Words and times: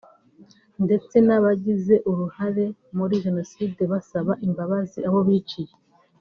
ndetse 0.85 1.15
n’abagize 1.27 1.95
uruhare 2.09 2.65
muri 2.97 3.13
Jenoside 3.25 3.81
basaba 3.91 4.31
imbabazi 4.47 4.99
abo 5.07 5.19
biciye 5.27 5.75